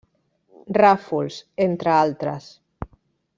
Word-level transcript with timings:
Ràfols, 0.77 1.37
entre 1.67 1.93
altres. 1.97 2.49